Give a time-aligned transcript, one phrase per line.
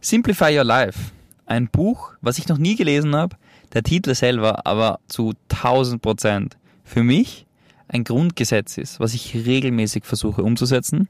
[0.00, 1.10] Simplify Your Life.
[1.46, 3.36] Ein Buch, was ich noch nie gelesen habe.
[3.72, 7.46] Der Titel selber aber zu 1000 Prozent für mich
[7.88, 11.08] ein Grundgesetz ist, was ich regelmäßig versuche umzusetzen.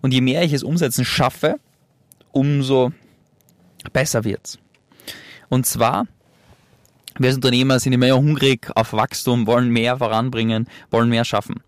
[0.00, 1.60] Und je mehr ich es umsetzen schaffe,
[2.32, 2.92] umso
[3.92, 4.58] besser wird's.
[5.50, 6.06] Und zwar,
[7.18, 11.62] wir als Unternehmer sind immer hungrig auf Wachstum, wollen mehr voranbringen, wollen mehr schaffen.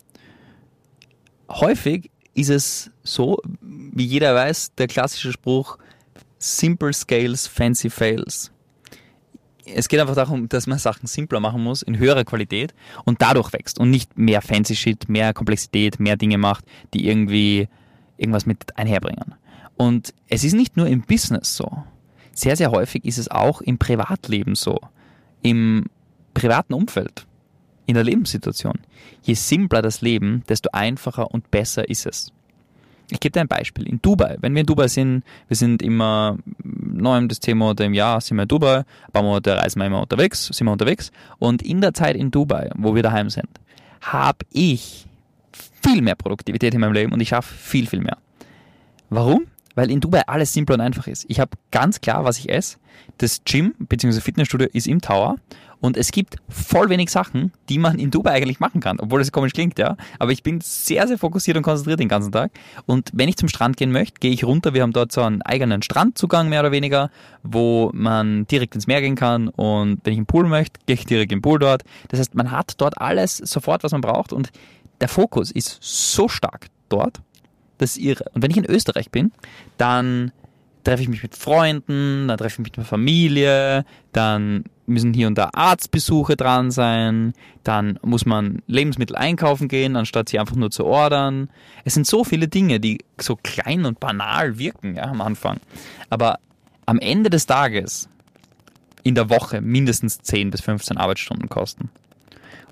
[1.50, 5.78] Häufig ist es so, wie jeder weiß, der klassische Spruch,
[6.38, 8.52] Simple Scales, Fancy Fails.
[9.64, 13.52] Es geht einfach darum, dass man Sachen simpler machen muss, in höherer Qualität und dadurch
[13.52, 17.68] wächst und nicht mehr Fancy Shit, mehr Komplexität, mehr Dinge macht, die irgendwie
[18.16, 19.34] irgendwas mit einherbringen.
[19.76, 21.84] Und es ist nicht nur im Business so.
[22.32, 24.78] Sehr, sehr häufig ist es auch im Privatleben so.
[25.42, 25.86] Im
[26.34, 27.26] privaten Umfeld.
[27.86, 28.80] In der Lebenssituation.
[29.22, 32.32] Je simpler das Leben, desto einfacher und besser ist es.
[33.10, 33.86] Ich gebe dir ein Beispiel.
[33.86, 37.94] In Dubai, wenn wir in Dubai sind, wir sind immer neun bis zehn Monate im
[37.94, 41.12] Jahr sind wir in Dubai, ein paar Monate reisen wir immer unterwegs, sind wir unterwegs.
[41.38, 43.48] Und in der Zeit in Dubai, wo wir daheim sind,
[44.00, 45.06] habe ich
[45.82, 48.18] viel mehr Produktivität in meinem Leben und ich schaffe viel, viel mehr.
[49.08, 49.46] Warum?
[49.76, 51.26] Weil in Dubai alles simpel und einfach ist.
[51.28, 52.78] Ich habe ganz klar, was ich esse.
[53.18, 54.20] Das Gym bzw.
[54.20, 55.36] Fitnessstudio ist im Tower
[55.80, 59.32] und es gibt voll wenig Sachen, die man in Dubai eigentlich machen kann, obwohl das
[59.32, 59.96] komisch klingt, ja.
[60.18, 62.50] Aber ich bin sehr, sehr fokussiert und konzentriert den ganzen Tag.
[62.86, 64.74] Und wenn ich zum Strand gehen möchte, gehe ich runter.
[64.74, 67.10] Wir haben dort so einen eigenen Strandzugang, mehr oder weniger,
[67.42, 69.48] wo man direkt ins Meer gehen kann.
[69.48, 71.82] Und wenn ich einen Pool möchte, gehe ich direkt den Pool dort.
[72.08, 74.32] Das heißt, man hat dort alles sofort, was man braucht.
[74.32, 74.50] Und
[75.00, 77.20] der Fokus ist so stark dort,
[77.78, 78.24] das ist irre.
[78.32, 79.32] Und wenn ich in Österreich bin,
[79.76, 80.32] dann
[80.86, 85.26] treffe ich mich mit Freunden, dann treffe ich mich mit der Familie, dann müssen hier
[85.26, 87.32] und da Arztbesuche dran sein,
[87.64, 91.50] dann muss man Lebensmittel einkaufen gehen, anstatt sie einfach nur zu ordern.
[91.84, 95.58] Es sind so viele Dinge, die so klein und banal wirken ja, am Anfang.
[96.08, 96.38] Aber
[96.86, 98.08] am Ende des Tages
[99.02, 101.90] in der Woche mindestens 10 bis 15 Arbeitsstunden kosten.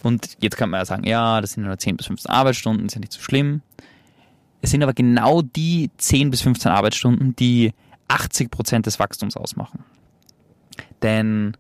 [0.05, 2.95] Und jetzt kann man ja sagen, ja, das sind nur 10 bis 15 Arbeitsstunden, ist
[2.95, 3.63] ja nicht so schlimm.
[4.63, 7.73] Es sind aber genau die 10 bis 15 Arbeitsstunden, die
[8.15, 9.85] 80 Prozent des Wachstums ausmachen.
[11.03, 11.57] Denn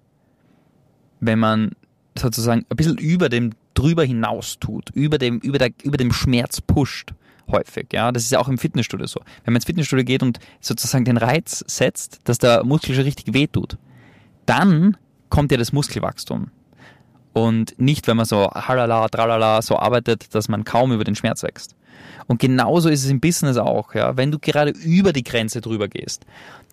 [1.21, 1.73] wenn man
[2.17, 6.61] sozusagen ein bisschen über dem drüber hinaus tut, über dem, über, der, über dem Schmerz
[6.61, 7.13] pusht,
[7.51, 7.89] häufig.
[7.93, 9.21] Ja, das ist ja auch im Fitnessstudio so.
[9.45, 13.35] Wenn man ins Fitnessstudio geht und sozusagen den Reiz setzt, dass der Muskel schon richtig
[13.35, 13.77] wehtut,
[14.47, 14.97] dann
[15.29, 16.51] kommt ja das Muskelwachstum.
[17.35, 21.43] Und nicht, wenn man so halala, tralala so arbeitet, dass man kaum über den Schmerz
[21.43, 21.75] wächst.
[22.27, 24.17] Und genauso ist es im Business auch, ja.
[24.17, 26.25] Wenn du gerade über die Grenze drüber gehst,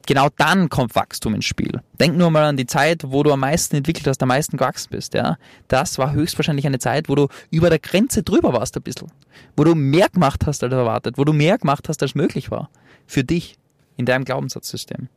[0.06, 1.82] genau dann kommt Wachstum ins Spiel.
[2.00, 4.90] Denk nur mal an die Zeit, wo du am meisten entwickelt hast, am meisten gewachsen
[4.92, 5.38] bist, ja.
[5.68, 9.12] Das war höchstwahrscheinlich eine Zeit, wo du über der Grenze drüber warst ein bisschen.
[9.58, 12.70] Wo du mehr gemacht hast als erwartet, wo du mehr gemacht hast als möglich war.
[13.08, 13.58] Für dich.
[13.98, 15.10] In deinem Glaubenssatzsystem.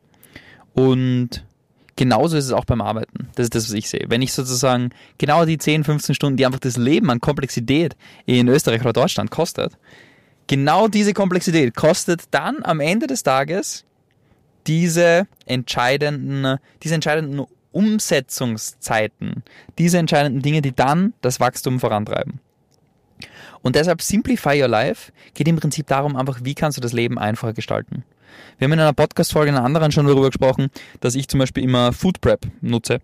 [0.73, 1.45] Und
[1.95, 3.24] genauso ist es auch beim Arbeiten.
[3.35, 4.05] Das ist das, was ich sehe.
[4.07, 8.47] Wenn ich sozusagen genau die 10, 15 Stunden, die einfach das Leben an Komplexität in
[8.47, 9.77] Österreich oder Deutschland kostet,
[10.47, 13.83] genau diese Komplexität kostet dann am Ende des Tages
[14.67, 19.43] diese entscheidenden, diese entscheidenden Umsetzungszeiten,
[19.77, 22.39] diese entscheidenden Dinge, die dann das Wachstum vorantreiben.
[23.61, 27.17] Und deshalb Simplify Your Life geht im Prinzip darum, einfach, wie kannst du das Leben
[27.17, 28.03] einfacher gestalten.
[28.57, 30.69] Wir haben in einer Podcast-Folge, in einer anderen schon darüber gesprochen,
[30.99, 32.99] dass ich zum Beispiel immer Food Prep nutze.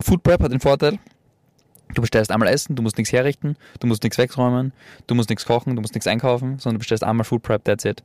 [0.00, 0.98] Food Prep hat den Vorteil,
[1.94, 4.72] Du bestellst einmal Essen, du musst nichts herrichten, du musst nichts wegräumen,
[5.06, 7.84] du musst nichts kochen, du musst nichts einkaufen, sondern du bestellst einmal Food Prep, that's
[7.84, 8.02] it.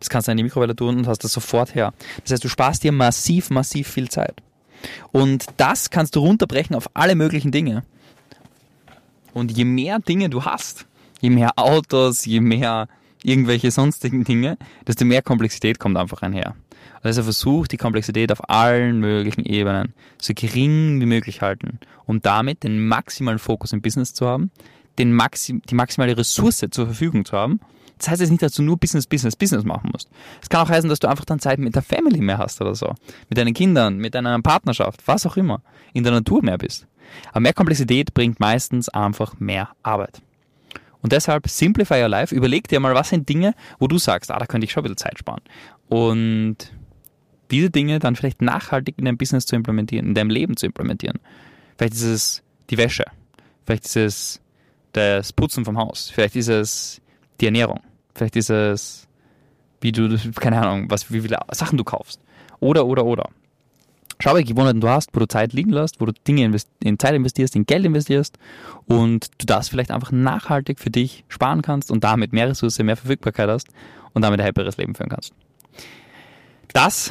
[0.00, 1.94] Das kannst du in die Mikrowelle tun und hast das sofort her.
[2.22, 4.42] Das heißt, du sparst dir massiv, massiv viel Zeit.
[5.12, 7.84] Und das kannst du runterbrechen auf alle möglichen Dinge.
[9.32, 10.86] Und je mehr Dinge du hast,
[11.20, 12.88] je mehr Autos, je mehr
[13.24, 16.54] irgendwelche sonstigen Dinge, desto mehr Komplexität kommt einfach einher.
[17.02, 22.62] Also versucht die Komplexität auf allen möglichen Ebenen so gering wie möglich halten, um damit
[22.62, 24.50] den maximalen Fokus im Business zu haben,
[24.98, 27.60] den Maxim die maximale Ressource zur Verfügung zu haben.
[27.98, 30.08] Das heißt jetzt nicht, dass du nur Business, Business, Business machen musst.
[30.40, 32.74] Es kann auch heißen, dass du einfach dann Zeit mit der Family mehr hast oder
[32.74, 32.94] so.
[33.28, 35.62] Mit deinen Kindern, mit deiner Partnerschaft, was auch immer.
[35.92, 36.86] In der Natur mehr bist.
[37.30, 40.20] Aber mehr Komplexität bringt meistens einfach mehr Arbeit.
[41.02, 42.34] Und deshalb Simplify Your Life.
[42.34, 44.84] Überleg dir mal, was sind Dinge, wo du sagst, ah, da könnte ich schon ein
[44.84, 45.42] bisschen Zeit sparen.
[45.88, 46.72] Und
[47.50, 51.18] diese Dinge dann vielleicht nachhaltig in deinem Business zu implementieren, in deinem Leben zu implementieren.
[51.76, 53.04] Vielleicht ist es die Wäsche.
[53.66, 54.40] Vielleicht ist es
[54.92, 56.10] das Putzen vom Haus.
[56.10, 57.02] Vielleicht ist es
[57.40, 57.80] die Ernährung.
[58.14, 59.08] Vielleicht ist es,
[59.80, 62.20] wie du, keine Ahnung, was, wie viele Sachen du kaufst.
[62.60, 63.28] Oder, oder, oder.
[64.22, 66.44] Schau, welche Gewohnheiten du hast, wo du Zeit liegen lässt, wo du Dinge
[66.84, 68.38] in Zeit investierst, in Geld investierst
[68.86, 72.96] und du das vielleicht einfach nachhaltig für dich sparen kannst und damit mehr Ressourcen, mehr
[72.96, 73.66] Verfügbarkeit hast
[74.12, 75.32] und damit ein happeres Leben führen kannst.
[76.72, 77.10] Das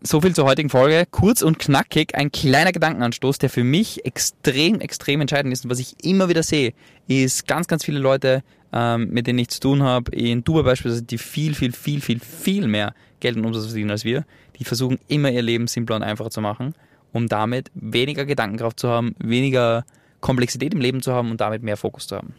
[0.00, 1.04] so viel zur heutigen Folge.
[1.10, 5.78] Kurz und knackig, ein kleiner Gedankenanstoß, der für mich extrem, extrem entscheidend ist und was
[5.78, 6.72] ich immer wieder sehe,
[7.08, 8.42] ist ganz, ganz viele Leute,
[8.72, 12.20] ähm, mit denen ich zu tun habe, in Dubai beispielsweise, die viel, viel, viel, viel,
[12.20, 14.24] viel mehr Geld und Umsatz verdienen als wir,
[14.58, 16.74] die versuchen immer ihr Leben simpler und einfacher zu machen,
[17.12, 19.84] um damit weniger Gedankenkraft zu haben, weniger
[20.20, 22.34] Komplexität im Leben zu haben und damit mehr Fokus zu haben.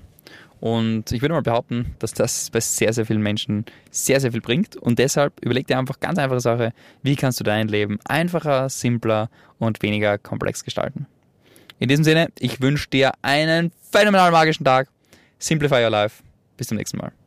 [0.59, 4.41] Und ich würde mal behaupten, dass das bei sehr, sehr vielen Menschen sehr, sehr viel
[4.41, 4.75] bringt.
[4.75, 9.29] Und deshalb überleg dir einfach ganz einfache Sache, wie kannst du dein Leben einfacher, simpler
[9.57, 11.07] und weniger komplex gestalten.
[11.79, 14.89] In diesem Sinne, ich wünsche dir einen phänomenal magischen Tag.
[15.39, 16.21] Simplify your life.
[16.57, 17.18] Bis zum nächsten Mal.